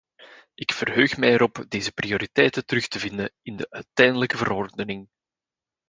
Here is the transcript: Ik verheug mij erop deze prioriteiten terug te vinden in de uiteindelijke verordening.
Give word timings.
Ik 0.53 0.71
verheug 0.71 1.17
mij 1.17 1.29
erop 1.31 1.65
deze 1.67 1.91
prioriteiten 1.91 2.65
terug 2.65 2.87
te 2.87 2.99
vinden 2.99 3.33
in 3.41 3.55
de 3.57 3.69
uiteindelijke 3.69 4.37
verordening. 4.37 5.07